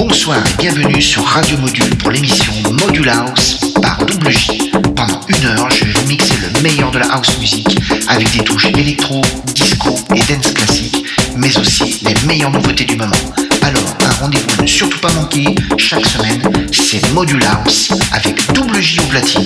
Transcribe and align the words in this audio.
Bonsoir 0.00 0.38
et 0.38 0.62
bienvenue 0.62 1.02
sur 1.02 1.22
Radio 1.22 1.58
Module 1.58 1.94
pour 1.98 2.10
l'émission 2.10 2.54
Module 2.70 3.10
House 3.10 3.58
par 3.82 3.98
Double 4.06 4.30
J. 4.30 4.70
Pendant 4.96 5.20
une 5.28 5.44
heure, 5.44 5.68
je 5.70 5.84
vais 5.84 6.06
mixer 6.08 6.32
le 6.40 6.62
meilleur 6.62 6.90
de 6.90 7.00
la 7.00 7.06
house 7.12 7.38
music 7.38 7.68
avec 8.08 8.32
des 8.32 8.42
touches 8.42 8.68
électro, 8.68 9.20
disco 9.54 9.94
et 10.14 10.20
dance 10.32 10.52
classique, 10.54 11.04
mais 11.36 11.54
aussi 11.58 12.00
les 12.02 12.14
meilleures 12.26 12.50
nouveautés 12.50 12.84
du 12.84 12.96
moment. 12.96 13.12
Alors, 13.60 13.94
un 14.00 14.24
rendez-vous 14.24 14.62
ne 14.62 14.66
surtout 14.66 15.00
pas 15.00 15.12
manquer, 15.12 15.54
chaque 15.76 16.06
semaine, 16.06 16.50
c'est 16.72 17.06
Module 17.12 17.44
House 17.44 17.90
avec 18.14 18.50
Double 18.54 18.80
J 18.80 19.00
au 19.00 19.02
platine. 19.02 19.44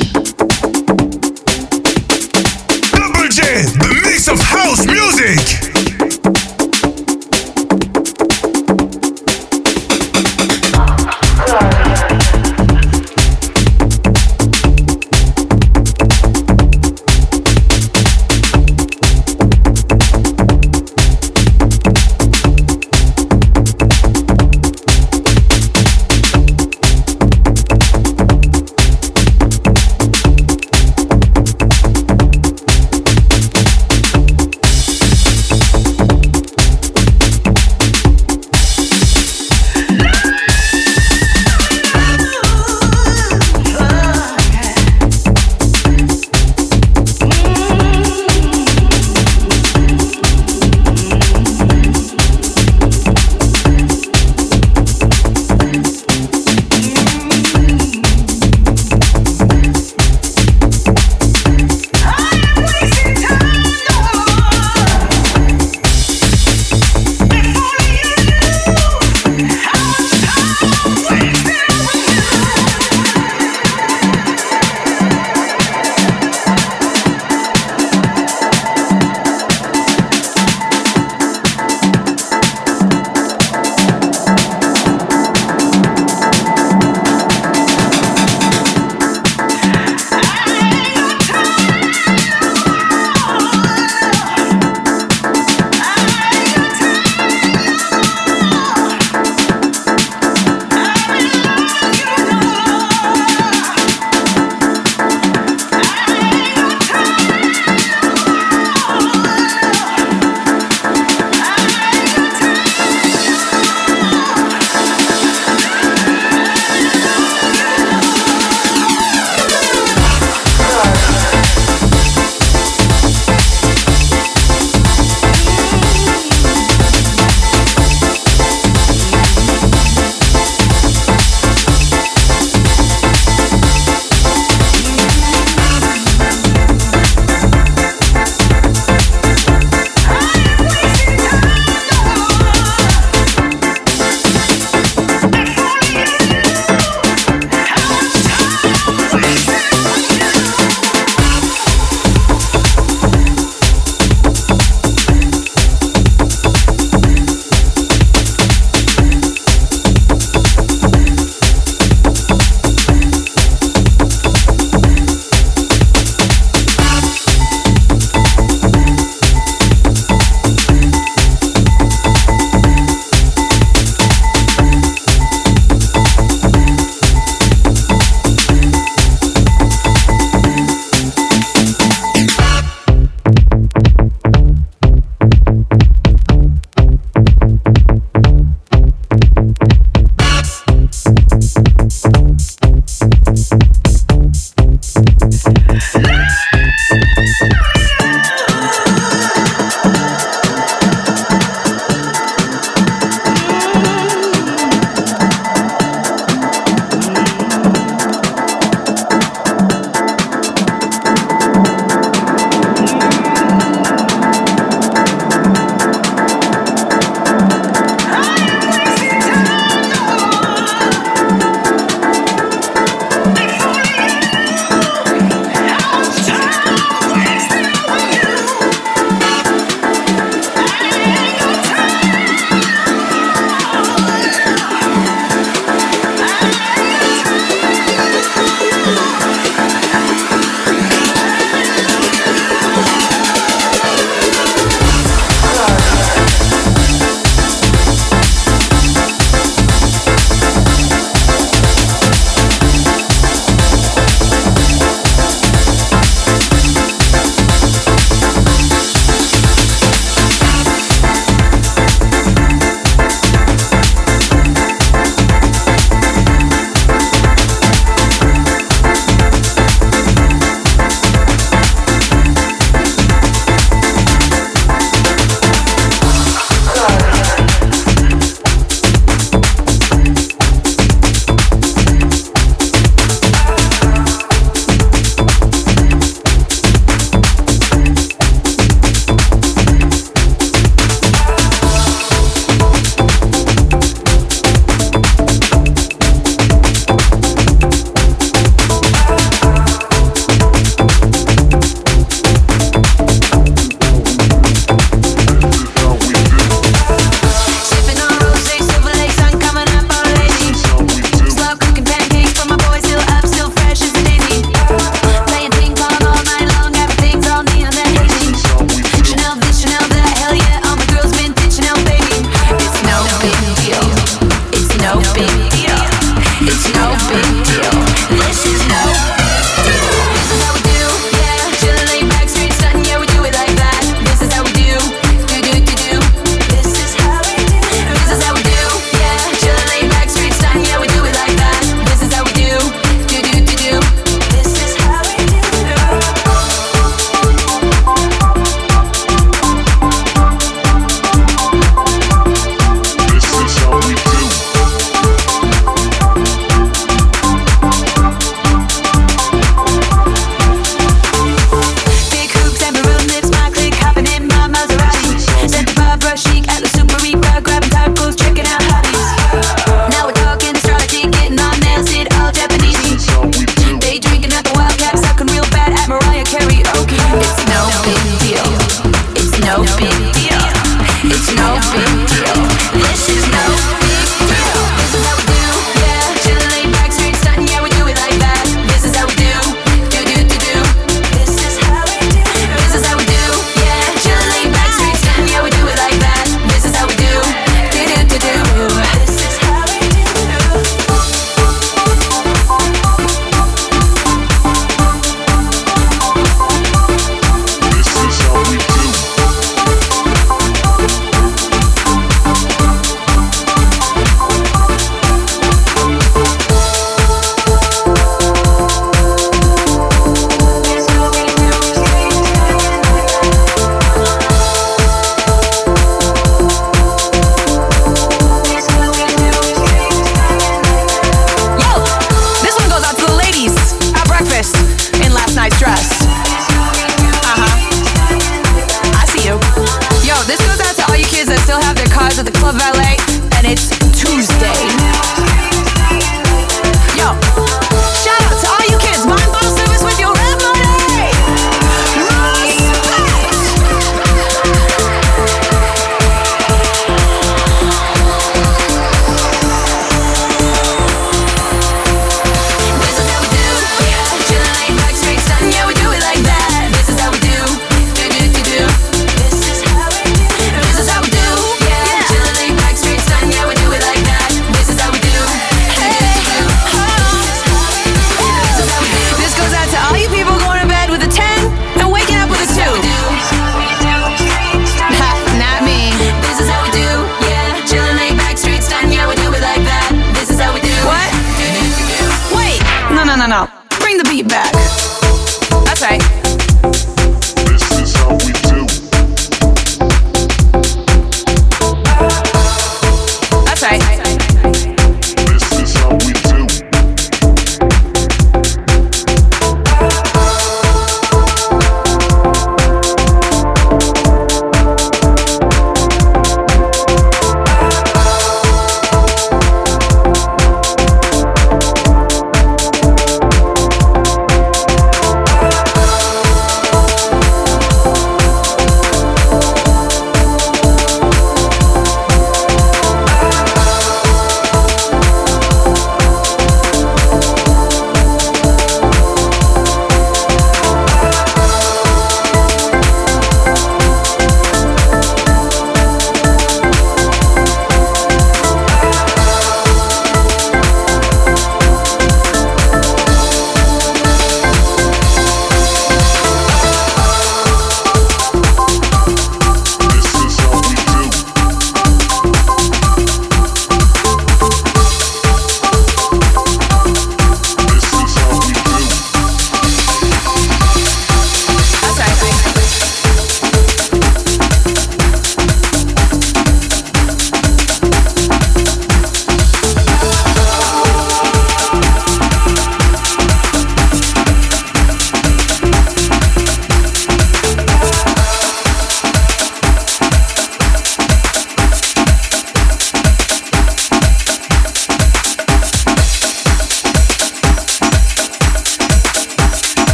Double 2.93 3.33
J, 3.33 3.41
the 3.77 4.05
mix 4.05 4.29
of 4.29 4.41
house 4.41 4.87
music! 4.87 5.64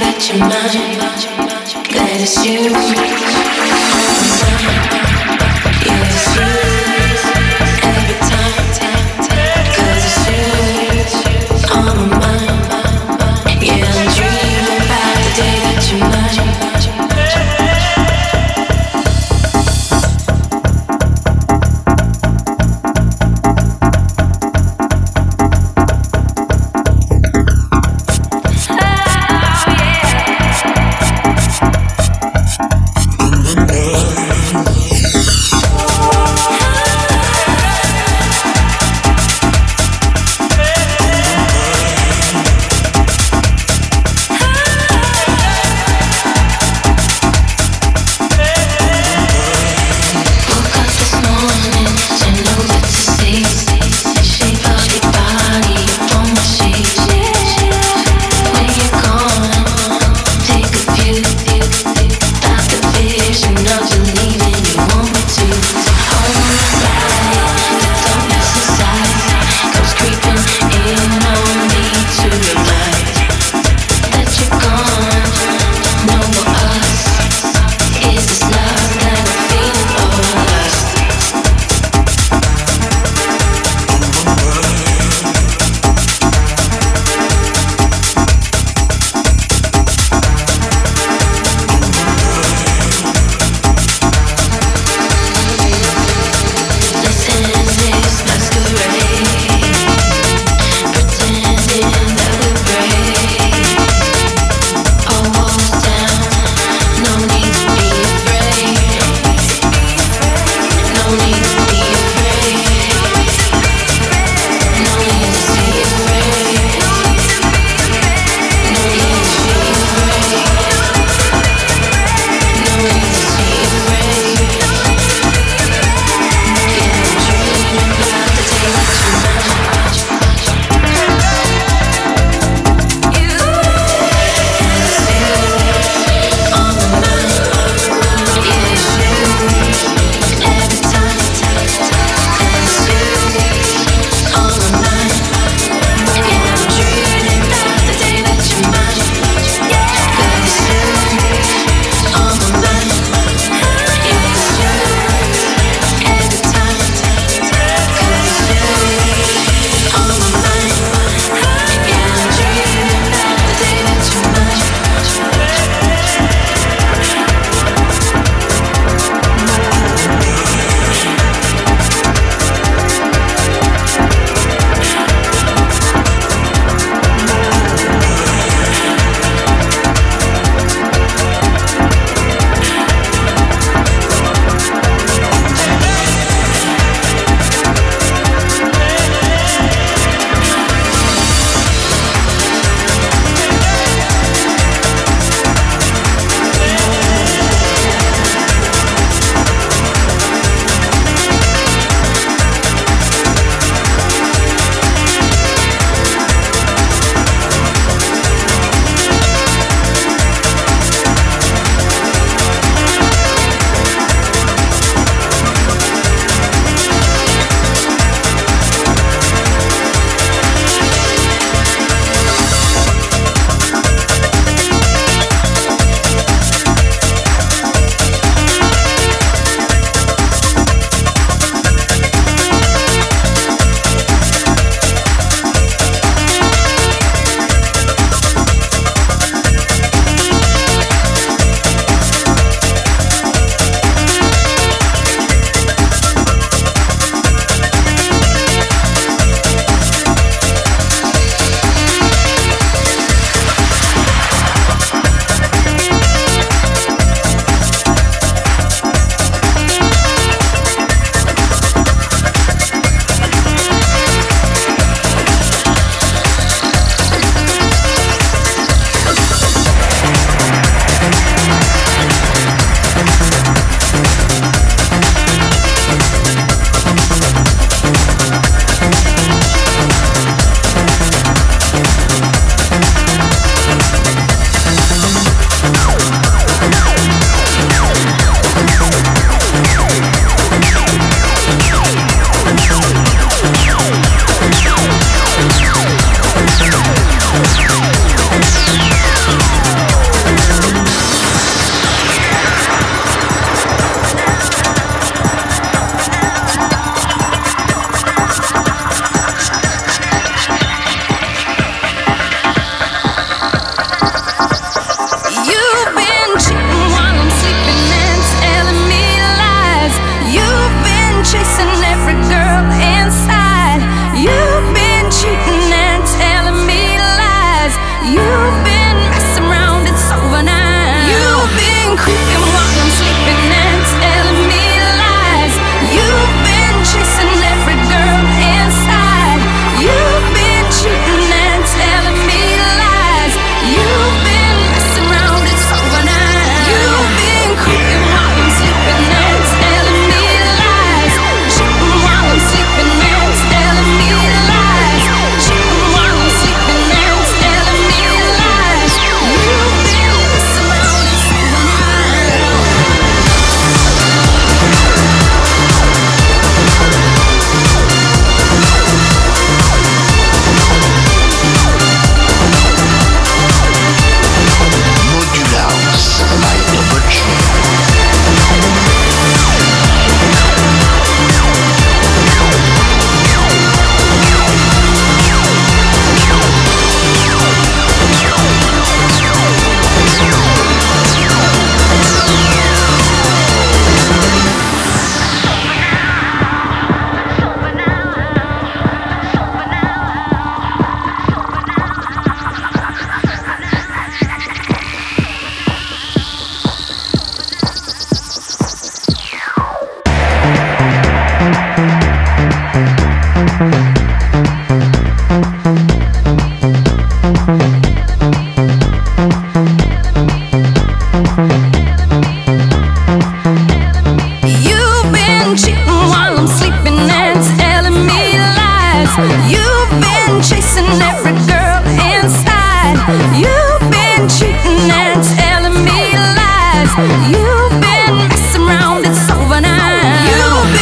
That 0.00 0.28
you're 0.28 0.38
mine. 0.38 0.98
That 1.92 2.20
it's 2.20 2.44
you. 5.10 5.15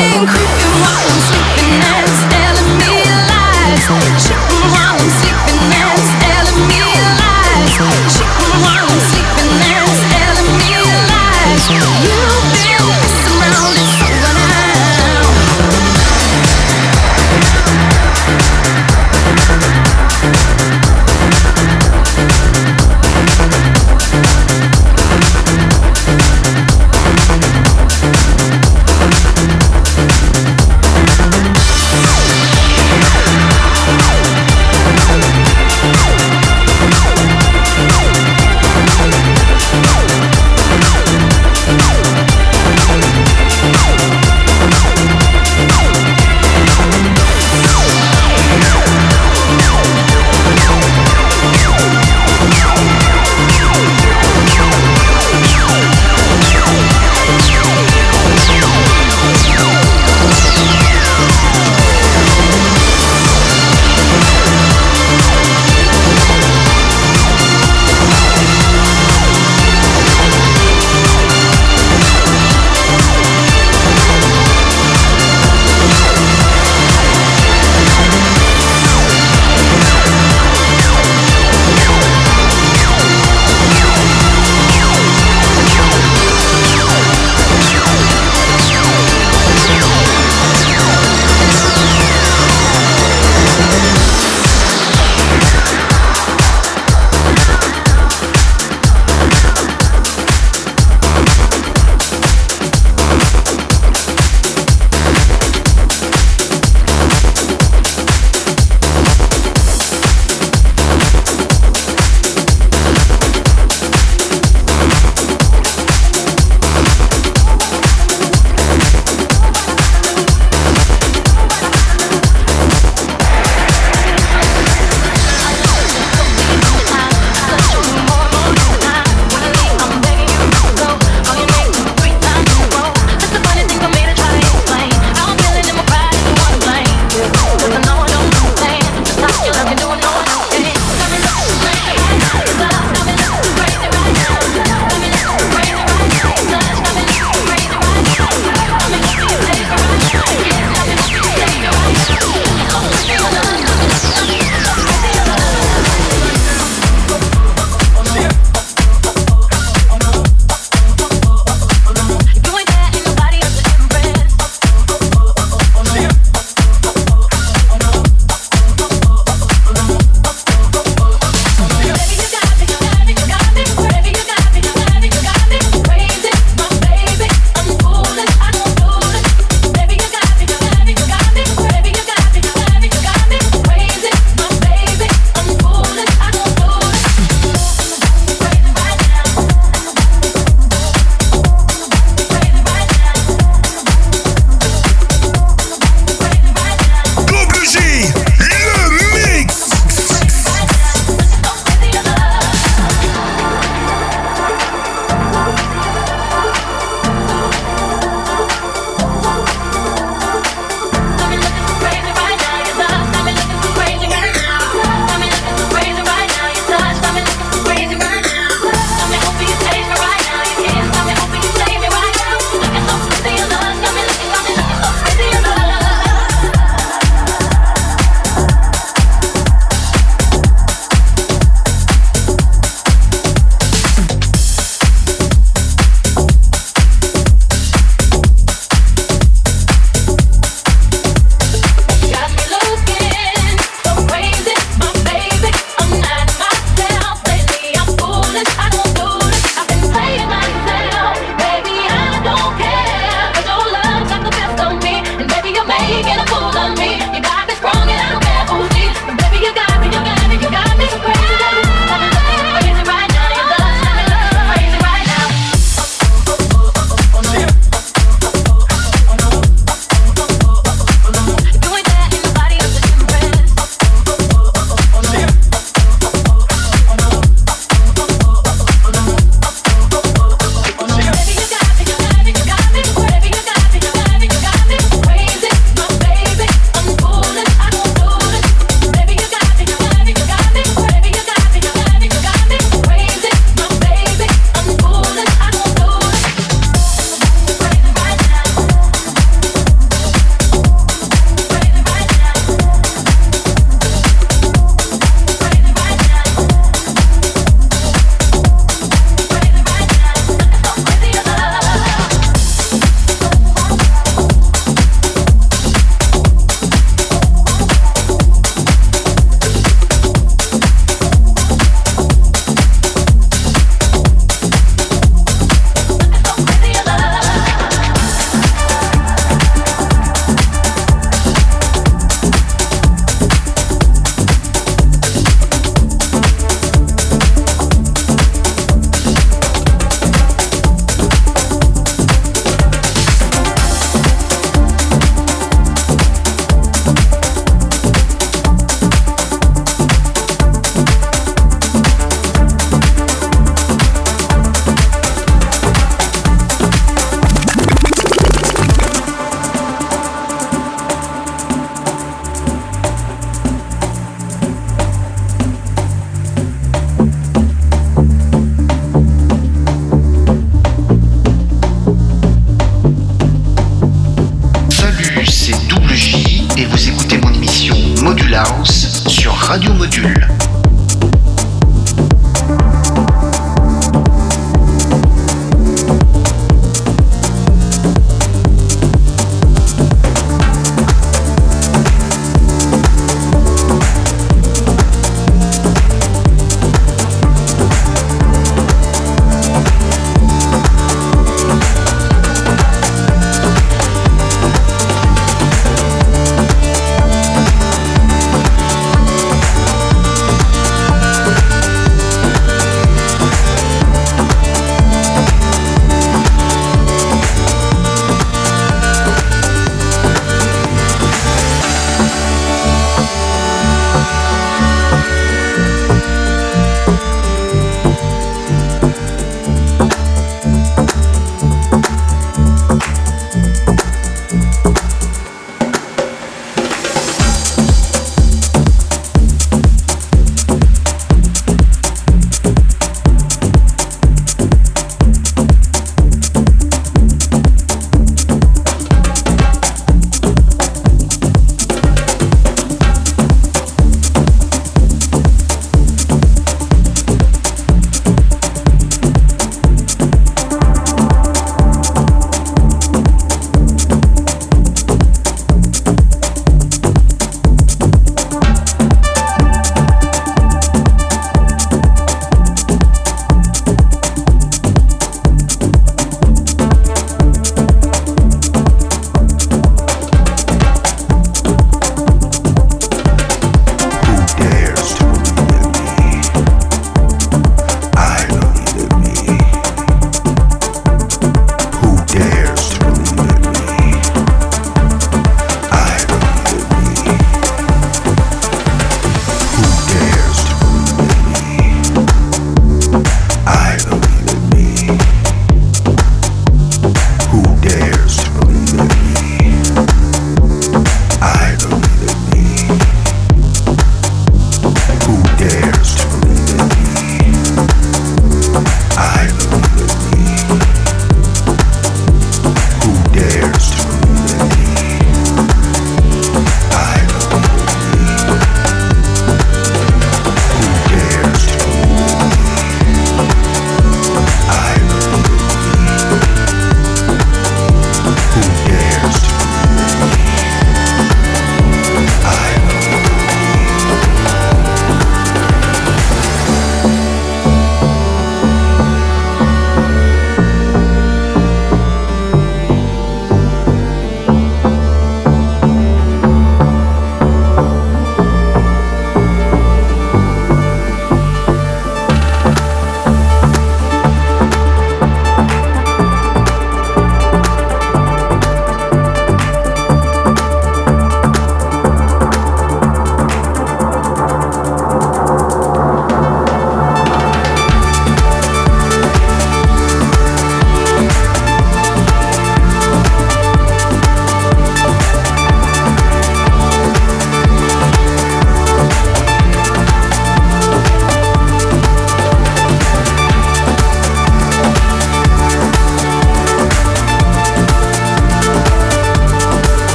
increase 0.00 0.47